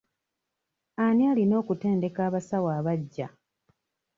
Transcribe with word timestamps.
Ani 1.05 1.23
alina 1.31 1.55
okutendeka 1.61 2.19
abasawo 2.27 2.67
abaggya? 2.79 3.27